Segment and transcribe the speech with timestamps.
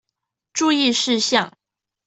[0.53, 1.53] 注意事項